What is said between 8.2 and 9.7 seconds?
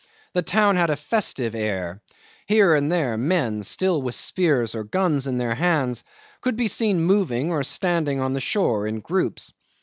the shore in groups.